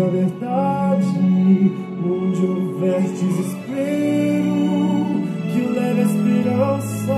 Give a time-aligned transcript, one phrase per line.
[0.00, 1.72] a verdade.
[2.06, 4.44] Onde houver desespero,
[5.52, 7.14] que eu leve a esperança.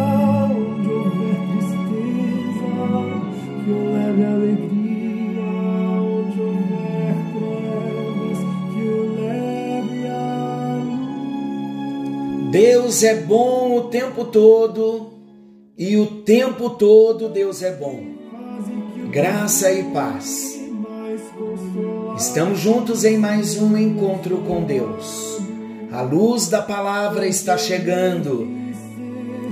[0.54, 2.70] Onde houver tristeza,
[3.64, 5.42] que eu leve a alegria.
[6.00, 8.38] Onde houver trevas,
[8.72, 10.14] que eu leve a
[12.42, 12.50] luz.
[12.52, 15.16] Deus é bom o tempo todo
[15.76, 18.02] e o tempo todo Deus é bom.
[19.10, 20.65] Graça e paz.
[22.16, 25.38] Estamos juntos em mais um encontro com Deus.
[25.92, 28.48] A luz da palavra está chegando.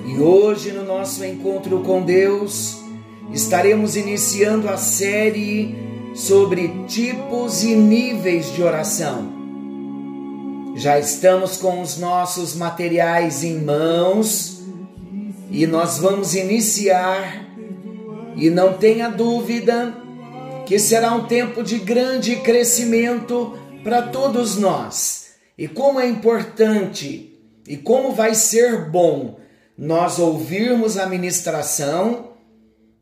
[0.07, 2.79] E hoje, no nosso encontro com Deus,
[3.31, 5.77] estaremos iniciando a série
[6.15, 9.31] sobre tipos e níveis de oração.
[10.75, 14.63] Já estamos com os nossos materiais em mãos
[15.51, 17.45] e nós vamos iniciar.
[18.37, 20.04] E não tenha dúvida
[20.67, 25.35] que será um tempo de grande crescimento para todos nós.
[25.57, 29.39] E como é importante e como vai ser bom
[29.77, 32.33] nós ouvirmos a ministração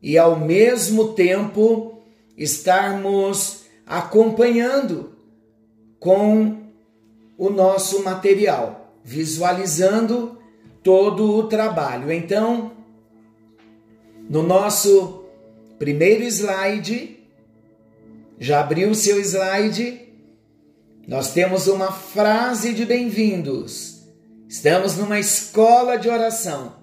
[0.01, 2.01] e ao mesmo tempo
[2.37, 5.13] estarmos acompanhando
[5.99, 6.63] com
[7.37, 10.37] o nosso material, visualizando
[10.81, 12.11] todo o trabalho.
[12.11, 12.71] Então,
[14.29, 15.23] no nosso
[15.77, 17.22] primeiro slide,
[18.39, 20.01] já abriu o seu slide?
[21.07, 24.03] Nós temos uma frase de bem-vindos.
[24.47, 26.75] Estamos numa escola de oração,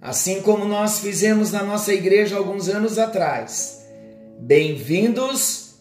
[0.00, 3.84] assim como nós fizemos na nossa igreja alguns anos atrás.
[4.38, 5.74] Bem-vindos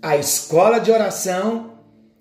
[0.00, 1.78] à escola de oração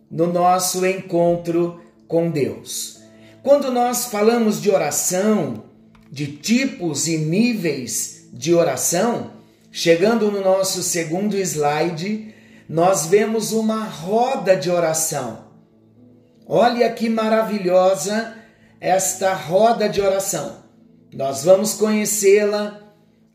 [0.09, 3.01] no nosso encontro com Deus.
[3.43, 5.63] Quando nós falamos de oração,
[6.11, 9.31] de tipos e níveis de oração,
[9.71, 12.33] chegando no nosso segundo slide,
[12.69, 15.45] nós vemos uma roda de oração.
[16.45, 18.35] Olha que maravilhosa
[18.79, 20.57] esta roda de oração.
[21.13, 22.81] Nós vamos conhecê-la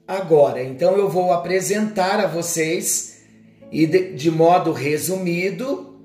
[0.07, 0.63] agora.
[0.63, 3.23] Então eu vou apresentar a vocês
[3.71, 5.99] e de, de modo resumido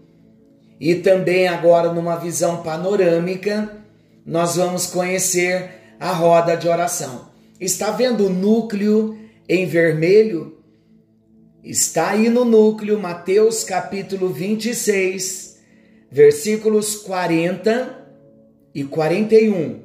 [0.80, 3.78] e também agora numa visão panorâmica,
[4.26, 7.28] nós vamos conhecer a roda de oração.
[7.60, 9.18] Está vendo o núcleo
[9.50, 10.57] em vermelho?
[11.64, 15.58] Está aí no núcleo, Mateus capítulo 26,
[16.10, 18.08] versículos 40
[18.74, 19.82] e 41.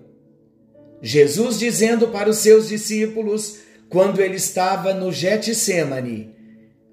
[1.01, 6.35] Jesus dizendo para os seus discípulos, quando ele estava no Getsemane,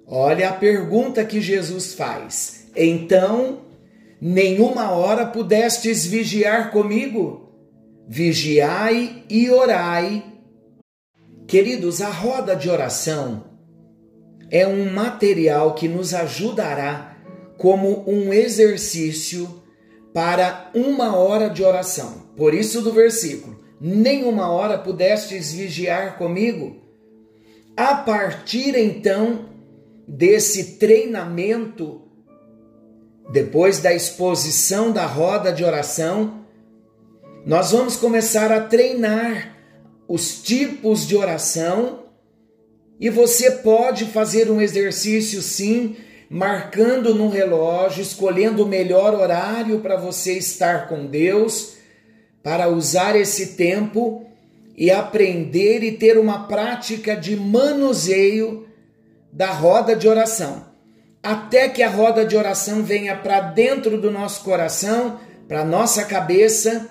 [0.07, 2.67] olha a pergunta que Jesus faz.
[2.75, 3.65] Então,
[4.19, 7.53] nenhuma hora pudestes vigiar comigo?
[8.07, 10.23] Vigiai e orai.
[11.45, 13.48] Queridos, a roda de oração
[14.51, 17.17] é um material que nos ajudará
[17.57, 19.61] como um exercício
[20.13, 22.29] para uma hora de oração.
[22.35, 26.77] Por isso, do versículo: nenhuma hora pudestes vigiar comigo.
[27.75, 29.49] A partir então
[30.07, 32.01] desse treinamento,
[33.31, 36.45] depois da exposição da roda de oração,
[37.45, 39.55] nós vamos começar a treinar
[40.07, 42.08] os tipos de oração
[42.99, 45.95] e você pode fazer um exercício sim,
[46.29, 51.75] marcando no relógio, escolhendo o melhor horário para você estar com Deus,
[52.43, 54.25] para usar esse tempo
[54.75, 58.67] e aprender e ter uma prática de manuseio
[59.31, 60.65] da roda de oração.
[61.23, 66.89] Até que a roda de oração venha para dentro do nosso coração, para nossa cabeça,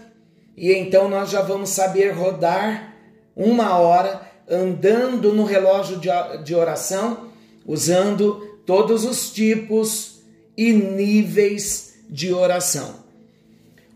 [0.57, 2.95] e então nós já vamos saber rodar
[3.35, 6.01] uma hora andando no relógio
[6.43, 7.29] de oração,
[7.67, 10.21] usando todos os tipos
[10.57, 12.97] e níveis de oração.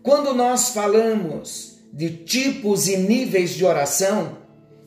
[0.02, 4.38] Quando nós falamos de tipos e níveis de oração,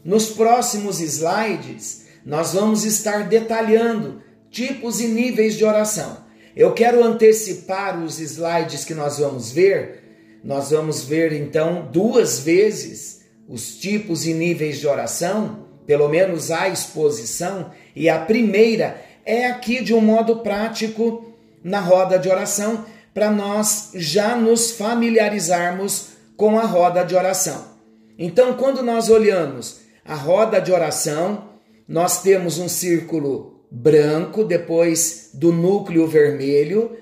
[0.03, 6.17] nos próximos slides nós vamos estar detalhando tipos e níveis de oração.
[6.55, 10.03] Eu quero antecipar os slides que nós vamos ver,
[10.43, 16.67] nós vamos ver então duas vezes os tipos e níveis de oração, pelo menos a
[16.67, 21.33] exposição, e a primeira é aqui de um modo prático
[21.63, 27.75] na roda de oração, para nós já nos familiarizarmos com a roda de oração.
[28.17, 31.49] Então, quando nós olhamos a roda de oração,
[31.87, 36.97] nós temos um círculo branco, depois do núcleo vermelho,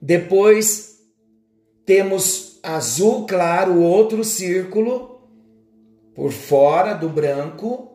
[0.00, 0.98] depois
[1.84, 5.17] temos azul claro, outro círculo
[6.18, 7.92] por fora do branco,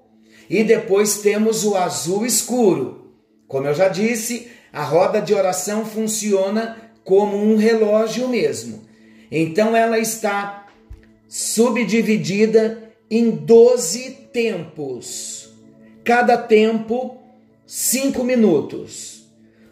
[0.50, 3.12] e depois temos o azul escuro.
[3.50, 8.86] Como eu já disse, a roda de oração funciona como um relógio mesmo.
[9.30, 10.68] Então ela está
[11.28, 15.54] subdividida em 12 tempos.
[16.06, 17.18] Cada tempo,
[17.68, 19.28] 5 minutos.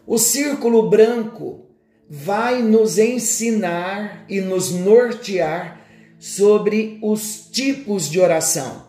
[0.06, 1.68] O círculo branco
[2.06, 5.81] vai nos ensinar e nos nortear
[6.22, 8.84] sobre os tipos de oração.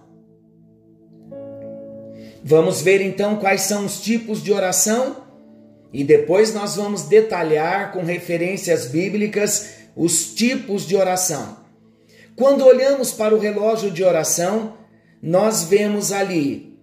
[2.43, 5.23] Vamos ver então quais são os tipos de oração
[5.91, 11.57] e depois nós vamos detalhar com referências bíblicas os tipos de oração.
[12.35, 14.77] Quando olhamos para o relógio de oração,
[15.19, 16.77] nós vemos ali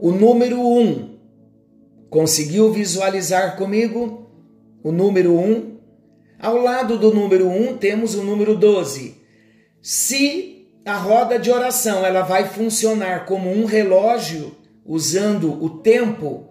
[0.00, 0.80] o número 1.
[0.80, 1.18] Um.
[2.08, 4.30] Conseguiu visualizar comigo
[4.82, 5.42] o número 1?
[5.42, 5.76] Um?
[6.40, 9.23] Ao lado do número 1 um, temos o número 12.
[9.86, 16.48] Se a roda de oração ela vai funcionar como um relógio usando o tempo,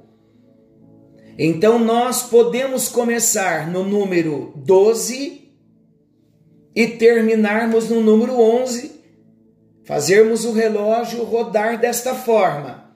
[1.36, 5.52] então nós podemos começar no número 12
[6.76, 9.02] e terminarmos no número 11,
[9.84, 12.96] fazermos o relógio rodar desta forma.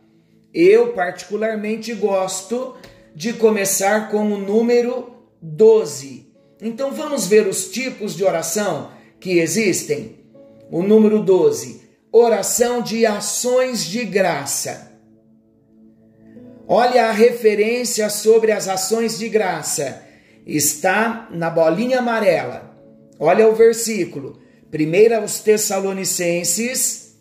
[0.53, 2.75] Eu, particularmente, gosto
[3.15, 6.31] de começar com o número 12.
[6.61, 10.16] Então vamos ver os tipos de oração que existem.
[10.69, 11.81] O número 12,
[12.11, 14.91] oração de ações de graça.
[16.67, 20.03] Olha a referência sobre as ações de graça.
[20.45, 22.77] Está na bolinha amarela.
[23.17, 24.39] Olha o versículo.
[24.73, 27.17] 1 aos Tessalonicenses,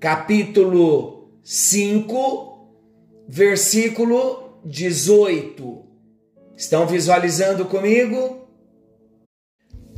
[0.00, 2.70] capítulo 5,
[3.28, 5.84] versículo 18.
[6.56, 8.41] Estão visualizando comigo?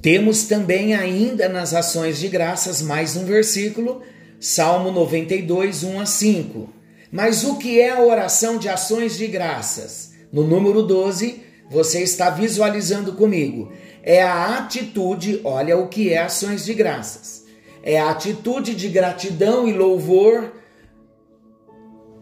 [0.05, 4.03] Temos também ainda nas ações de graças mais um versículo,
[4.39, 6.69] Salmo 92, 1 a 5.
[7.11, 10.13] Mas o que é a oração de ações de graças?
[10.31, 13.73] No número 12, você está visualizando comigo.
[14.03, 17.47] É a atitude, olha o que é ações de graças.
[17.83, 20.53] É a atitude de gratidão e louvor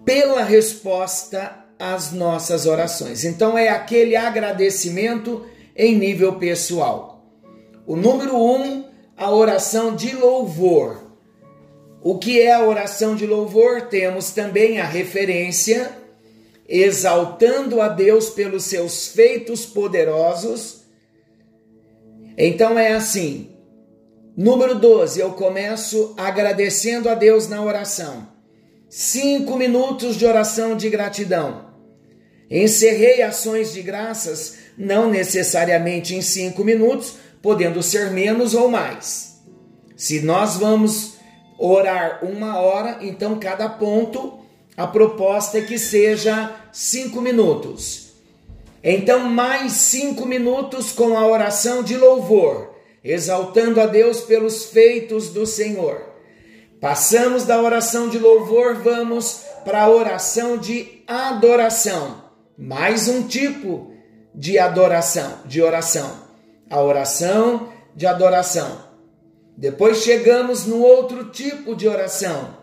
[0.05, 3.25] pela resposta às nossas orações.
[3.25, 5.45] Então é aquele agradecimento
[5.75, 7.12] em nível pessoal.
[7.87, 8.85] O número um,
[9.17, 11.03] a oração de louvor.
[12.03, 13.83] O que é a oração de louvor?
[13.83, 16.03] Temos também a referência
[16.69, 20.83] exaltando a Deus pelos seus feitos poderosos.
[22.37, 23.51] Então é assim.
[24.37, 28.27] Número 12, eu começo agradecendo a Deus na oração.
[28.89, 31.67] Cinco minutos de oração de gratidão.
[32.51, 39.43] Encerrei ações de graças, não necessariamente em cinco minutos, podendo ser menos ou mais.
[39.97, 41.15] Se nós vamos
[41.59, 44.41] orar uma hora, então cada ponto,
[44.77, 48.13] a proposta é que seja cinco minutos.
[48.83, 55.47] Então, mais cinco minutos com a oração de louvor, exaltando a Deus pelos feitos do
[55.47, 56.11] Senhor.
[56.81, 62.25] Passamos da oração de louvor, vamos para a oração de adoração.
[62.59, 63.93] Mais um tipo
[64.35, 66.32] de adoração, de oração.
[66.73, 68.83] A oração de adoração.
[69.55, 72.57] Depois chegamos no outro tipo de oração,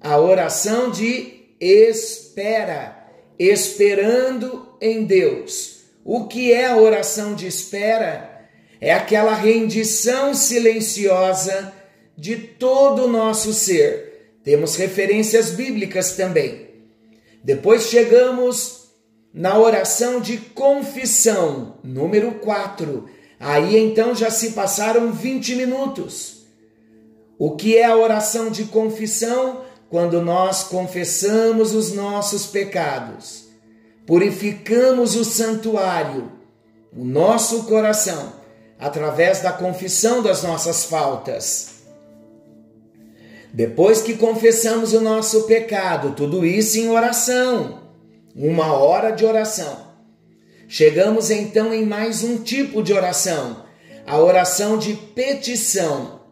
[0.00, 3.06] a oração de espera,
[3.38, 5.82] esperando em Deus.
[6.02, 8.48] O que é a oração de espera?
[8.80, 11.70] É aquela rendição silenciosa
[12.16, 14.38] de todo o nosso ser.
[14.42, 16.70] Temos referências bíblicas também.
[17.42, 18.84] Depois chegamos
[19.34, 23.08] na oração de confissão, número 4,
[23.44, 26.46] Aí então já se passaram 20 minutos.
[27.38, 29.60] O que é a oração de confissão?
[29.90, 33.44] Quando nós confessamos os nossos pecados,
[34.06, 36.32] purificamos o santuário,
[36.90, 38.32] o nosso coração,
[38.80, 41.82] através da confissão das nossas faltas.
[43.52, 47.82] Depois que confessamos o nosso pecado, tudo isso em oração,
[48.34, 49.83] uma hora de oração.
[50.76, 53.64] Chegamos então em mais um tipo de oração,
[54.04, 56.22] a oração de petição,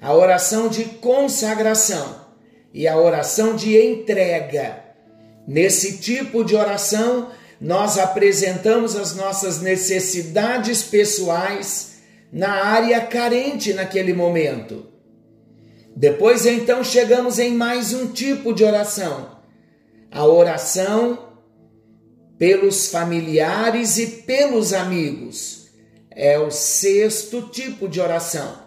[0.00, 2.26] a oração de consagração
[2.72, 4.82] e a oração de entrega.
[5.46, 11.98] Nesse tipo de oração, nós apresentamos as nossas necessidades pessoais
[12.32, 14.86] na área carente naquele momento.
[15.94, 19.38] Depois então chegamos em mais um tipo de oração,
[20.10, 21.23] a oração
[22.38, 25.68] pelos familiares e pelos amigos.
[26.10, 28.64] É o sexto tipo de oração.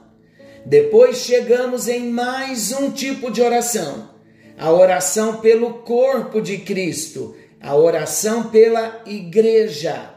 [0.65, 4.09] Depois chegamos em mais um tipo de oração,
[4.57, 10.13] a oração pelo corpo de Cristo, a oração pela igreja.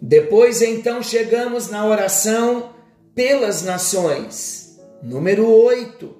[0.00, 2.74] Depois então chegamos na oração
[3.14, 6.16] pelas nações, número 8.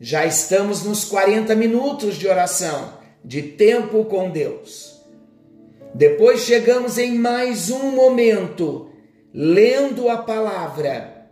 [0.00, 4.95] Já estamos nos 40 minutos de oração, de tempo com Deus.
[5.94, 8.90] Depois chegamos em mais um momento,
[9.32, 11.28] lendo a palavra,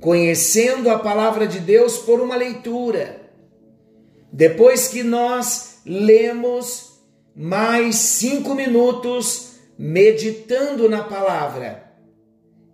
[0.00, 3.20] conhecendo a palavra de Deus por uma leitura.
[4.32, 7.00] Depois que nós lemos
[7.34, 11.92] mais cinco minutos meditando na palavra.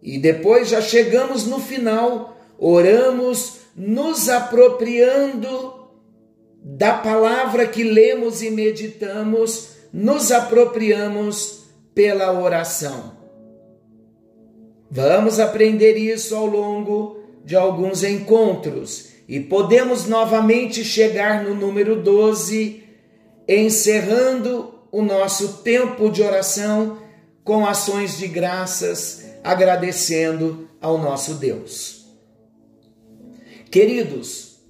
[0.03, 5.89] E depois já chegamos no final, oramos, nos apropriando
[6.63, 11.65] da palavra que lemos e meditamos nos apropriamos
[11.95, 13.17] pela oração.
[14.91, 22.83] Vamos aprender isso ao longo de alguns encontros e podemos novamente chegar no número 12,
[23.47, 26.99] encerrando o nosso tempo de oração
[27.45, 32.07] com ações de graças, agradecendo ao nosso Deus.
[33.71, 34.61] Queridos,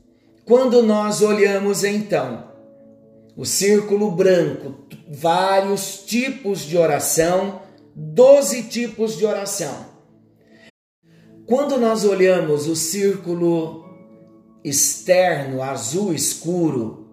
[0.45, 2.48] quando nós olhamos então
[3.39, 4.75] o círculo branco,
[5.09, 7.63] vários tipos de oração,
[7.95, 9.87] doze tipos de oração.
[11.47, 13.85] Quando nós olhamos o círculo
[14.65, 17.07] externo, azul escuro,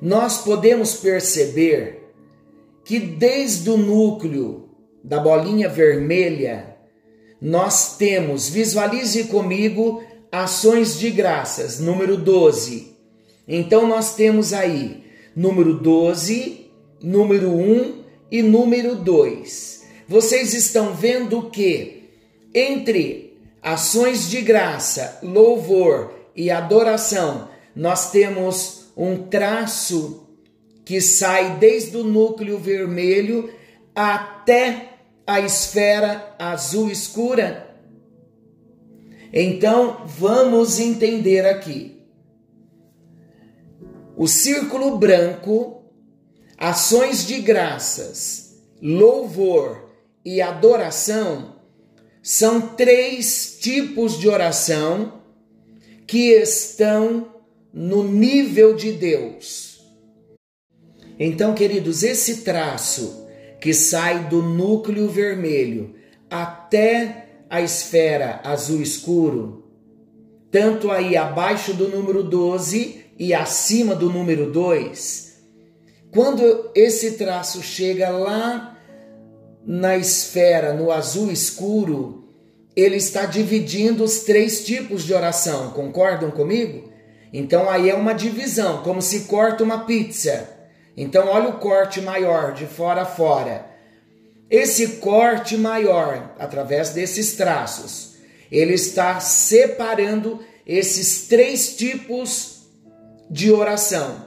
[0.00, 2.12] nós podemos perceber
[2.84, 4.68] que desde o núcleo
[5.02, 6.76] da bolinha vermelha,
[7.40, 10.00] nós temos, visualize comigo,
[10.30, 12.94] ações de graças, número 12.
[13.48, 15.03] Então nós temos aí
[15.34, 16.70] número 12,
[17.02, 19.84] número 1 e número 2.
[20.08, 22.10] Vocês estão vendo que
[22.54, 30.28] entre ações de graça, louvor e adoração, nós temos um traço
[30.84, 33.50] que sai desde o núcleo vermelho
[33.94, 34.90] até
[35.26, 37.74] a esfera azul escura.
[39.32, 41.93] Então, vamos entender aqui
[44.16, 45.82] o círculo branco,
[46.56, 49.90] ações de graças, louvor
[50.24, 51.56] e adoração
[52.22, 55.20] são três tipos de oração
[56.06, 57.34] que estão
[57.72, 59.84] no nível de Deus.
[61.18, 63.26] Então, queridos, esse traço
[63.60, 65.94] que sai do núcleo vermelho
[66.30, 69.64] até a esfera azul escuro,
[70.50, 75.34] tanto aí abaixo do número 12 e acima do número 2,
[76.12, 78.78] quando esse traço chega lá
[79.66, 82.28] na esfera, no azul escuro,
[82.76, 86.92] ele está dividindo os três tipos de oração, concordam comigo?
[87.32, 90.48] Então aí é uma divisão, como se corta uma pizza.
[90.96, 93.66] Então olha o corte maior de fora a fora.
[94.50, 98.14] Esse corte maior, através desses traços,
[98.52, 102.53] ele está separando esses três tipos
[103.30, 104.26] de oração: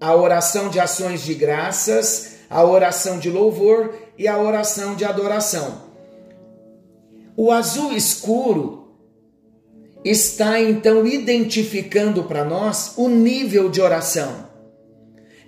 [0.00, 5.82] a oração de ações de graças, a oração de louvor e a oração de adoração.
[7.36, 8.84] O azul escuro
[10.04, 14.48] está então identificando para nós o nível de oração.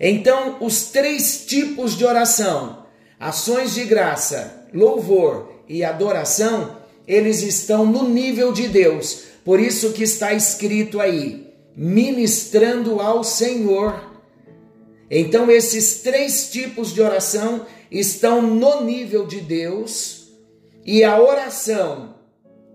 [0.00, 2.85] Então, os três tipos de oração,
[3.21, 6.76] ações de graça, louvor e adoração,
[7.07, 9.25] eles estão no nível de Deus.
[9.45, 11.46] Por isso que está escrito aí:
[11.76, 14.02] ministrando ao Senhor.
[15.11, 20.28] Então, esses três tipos de oração estão no nível de Deus
[20.85, 22.14] e a oração,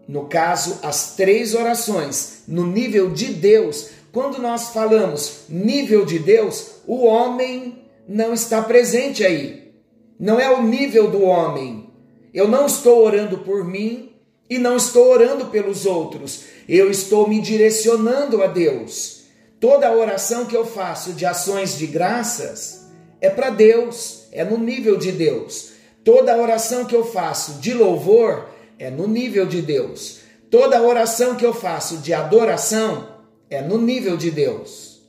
[0.08, 3.90] no caso, as três orações, no nível de Deus.
[4.12, 9.72] Quando nós falamos nível de Deus, o homem não está presente aí.
[10.20, 11.90] Não é o nível do homem.
[12.34, 14.11] Eu não estou orando por mim,
[14.52, 19.22] e não estou orando pelos outros, eu estou me direcionando a Deus.
[19.62, 22.88] Toda oração que eu faço de ações de graças
[23.22, 25.72] é para Deus, é no nível de Deus.
[26.04, 30.20] Toda oração que eu faço de louvor é no nível de Deus.
[30.50, 33.08] Toda oração que eu faço de adoração
[33.50, 35.02] é no nível de Deus.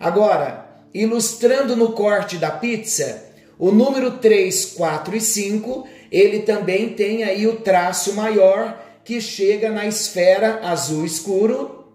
[0.00, 3.24] Agora, ilustrando no corte da pizza,
[3.58, 9.70] o número 3, 4 e 5, ele também tem aí o traço maior que chega
[9.70, 11.94] na esfera azul escuro,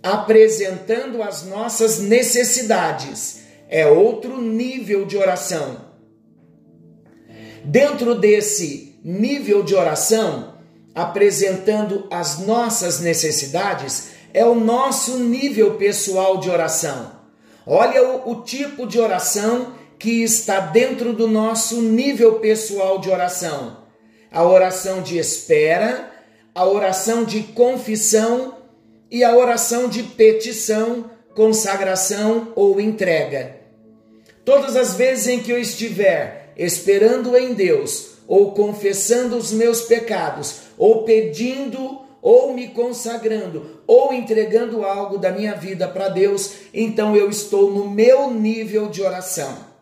[0.00, 3.40] apresentando as nossas necessidades.
[3.68, 5.78] É outro nível de oração.
[7.64, 10.54] Dentro desse nível de oração,
[10.94, 17.20] apresentando as nossas necessidades, é o nosso nível pessoal de oração.
[17.66, 23.78] Olha o, o, tipo de oração que está dentro do nosso nível pessoal de oração:
[24.30, 26.11] a oração de espera,
[26.54, 28.56] a oração de confissão
[29.10, 33.56] e a oração de petição, consagração ou entrega.
[34.44, 40.62] Todas as vezes em que eu estiver esperando em Deus, ou confessando os meus pecados,
[40.76, 47.28] ou pedindo, ou me consagrando, ou entregando algo da minha vida para Deus, então eu
[47.28, 49.72] estou no meu nível de oração.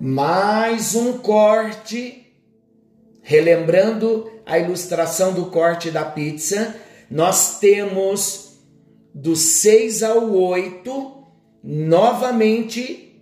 [0.00, 2.23] Mais um corte,
[3.24, 6.76] relembrando a ilustração do corte da pizza,
[7.10, 8.58] nós temos
[9.14, 11.24] do 6 ao 8,
[11.62, 13.18] novamente,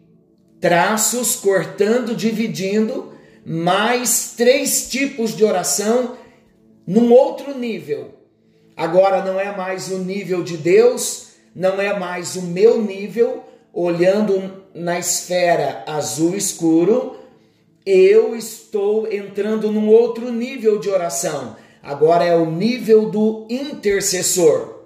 [0.61, 3.13] traços cortando, dividindo,
[3.47, 6.17] mais três tipos de oração
[6.85, 8.15] num outro nível.
[8.77, 14.65] Agora não é mais o nível de Deus, não é mais o meu nível, olhando
[14.75, 17.22] na esfera azul escuro,
[17.85, 21.57] eu estou entrando num outro nível de oração.
[21.83, 24.83] Agora é o nível do intercessor.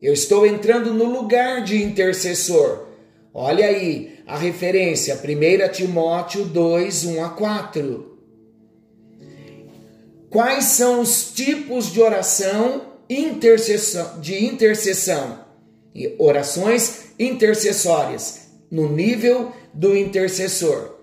[0.00, 2.86] Eu estou entrando no lugar de intercessor.
[3.32, 8.18] Olha aí a referência, 1 Timóteo 2, 1 a 4.
[10.28, 12.82] Quais são os tipos de oração
[14.20, 15.46] de intercessão?
[16.18, 20.97] Orações intercessórias, no nível do intercessor.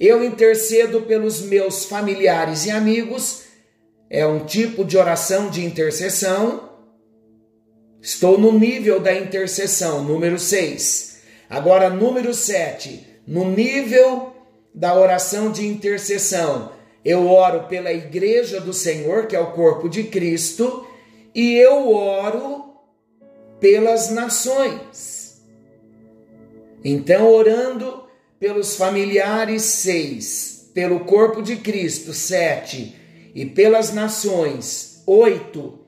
[0.00, 3.42] Eu intercedo pelos meus familiares e amigos,
[4.08, 6.70] é um tipo de oração de intercessão.
[8.00, 11.20] Estou no nível da intercessão, número 6.
[11.50, 14.32] Agora, número 7, no nível
[14.74, 16.72] da oração de intercessão.
[17.04, 20.86] Eu oro pela igreja do Senhor, que é o corpo de Cristo,
[21.34, 22.74] e eu oro
[23.60, 25.44] pelas nações.
[26.82, 28.08] Então, orando
[28.40, 32.96] pelos familiares, seis, pelo corpo de Cristo, sete,
[33.34, 35.78] e pelas nações, oito,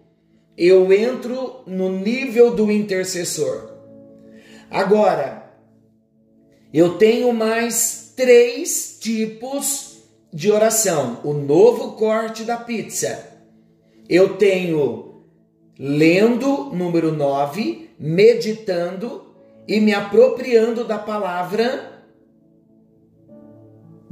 [0.56, 3.72] eu entro no nível do intercessor.
[4.70, 5.50] Agora,
[6.74, 11.20] eu tenho mais três tipos de oração.
[11.24, 13.28] O novo corte da pizza.
[14.08, 15.22] Eu tenho
[15.78, 19.34] lendo, número nove, meditando
[19.66, 21.91] e me apropriando da palavra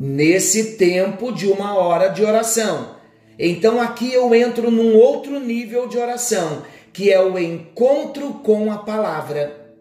[0.03, 2.97] nesse tempo de uma hora de oração.
[3.39, 8.79] Então aqui eu entro num outro nível de oração, que é o encontro com a
[8.79, 9.75] palavra.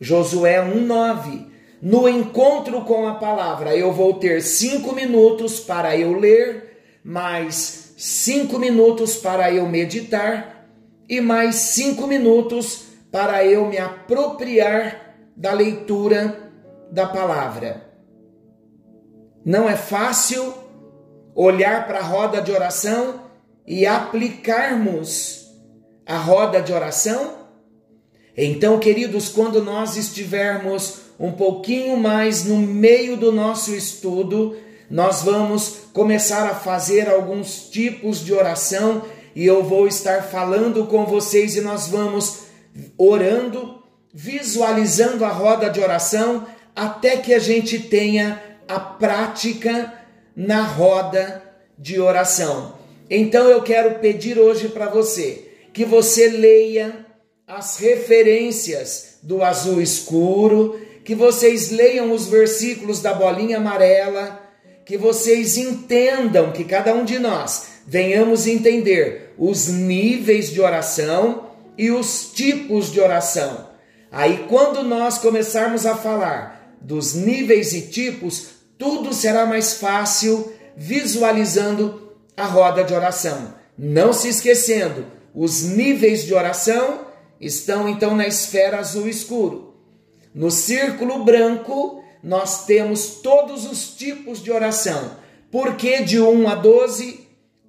[0.00, 1.46] Josué 1,9.
[1.82, 8.58] No encontro com a palavra, eu vou ter cinco minutos para eu ler, mais cinco
[8.58, 10.66] minutos para eu meditar
[11.06, 16.50] e mais cinco minutos para eu me apropriar da leitura
[16.90, 17.93] da palavra.
[19.44, 20.54] Não é fácil
[21.34, 23.20] olhar para a roda de oração
[23.66, 25.48] e aplicarmos
[26.06, 27.44] a roda de oração?
[28.36, 34.56] Então, queridos, quando nós estivermos um pouquinho mais no meio do nosso estudo,
[34.90, 39.02] nós vamos começar a fazer alguns tipos de oração
[39.34, 42.44] e eu vou estar falando com vocês e nós vamos
[42.96, 49.92] orando, visualizando a roda de oração até que a gente tenha a prática
[50.36, 51.42] na roda
[51.78, 52.74] de oração.
[53.08, 57.04] Então eu quero pedir hoje para você que você leia
[57.46, 64.40] as referências do azul escuro, que vocês leiam os versículos da bolinha amarela,
[64.84, 71.90] que vocês entendam que cada um de nós venhamos entender os níveis de oração e
[71.90, 73.68] os tipos de oração.
[74.10, 76.53] Aí, quando nós começarmos a falar
[76.84, 78.46] dos níveis e tipos,
[78.78, 83.54] tudo será mais fácil visualizando a roda de oração.
[83.76, 87.06] Não se esquecendo, os níveis de oração
[87.40, 89.74] estão então na esfera azul escuro.
[90.32, 95.16] No círculo branco, nós temos todos os tipos de oração.
[95.50, 97.24] Por que de 1 a 12?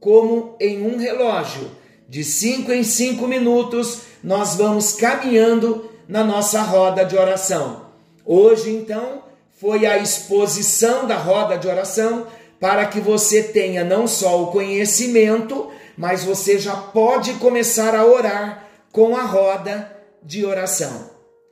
[0.06, 1.72] como em um relógio.
[2.08, 7.85] De cinco em cinco minutos, nós vamos caminhando na nossa roda de oração.
[8.26, 12.28] Hoje, então, foi a exposição da roda de oração
[12.60, 18.68] para que você tenha não só o conhecimento, mas você já pode começar a orar
[18.92, 21.10] com a roda de oração.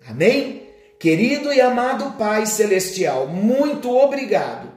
[0.07, 0.63] Amém?
[0.99, 4.71] Querido e amado Pai Celestial, muito obrigado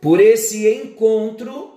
[0.00, 1.70] por esse encontro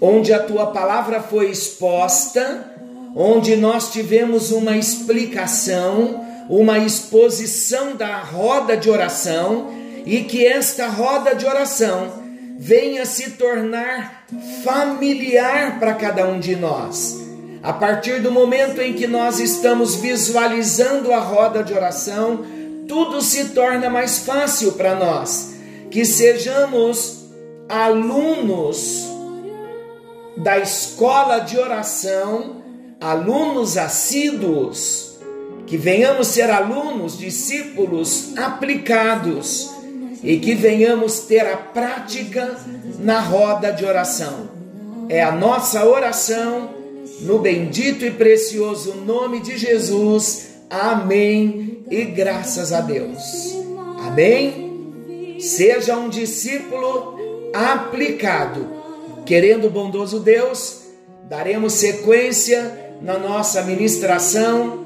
[0.00, 2.74] onde a tua palavra foi exposta,
[3.14, 9.70] onde nós tivemos uma explicação, uma exposição da roda de oração
[10.04, 12.24] e que esta roda de oração
[12.58, 14.24] venha se tornar
[14.64, 17.16] familiar para cada um de nós.
[17.62, 22.44] A partir do momento em que nós estamos visualizando a roda de oração,
[22.86, 25.54] tudo se torna mais fácil para nós.
[25.90, 27.26] Que sejamos
[27.68, 29.06] alunos
[30.36, 32.62] da escola de oração,
[33.00, 35.05] alunos assíduos,
[35.66, 39.70] que venhamos ser alunos, discípulos aplicados
[40.22, 42.56] e que venhamos ter a prática
[42.98, 44.48] na roda de oração.
[45.08, 46.70] É a nossa oração
[47.20, 50.48] no bendito e precioso nome de Jesus.
[50.70, 53.56] Amém e graças a Deus.
[54.06, 55.36] Amém.
[55.40, 57.16] Seja um discípulo
[57.52, 58.76] aplicado.
[59.24, 60.82] Querendo o bondoso Deus,
[61.28, 64.85] daremos sequência na nossa ministração,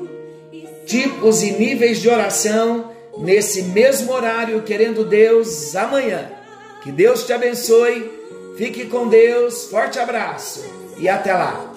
[0.91, 6.31] tipos e níveis de oração nesse mesmo horário, querendo Deus, amanhã.
[6.83, 8.11] Que Deus te abençoe,
[8.57, 10.65] fique com Deus, forte abraço
[10.99, 11.73] e até lá.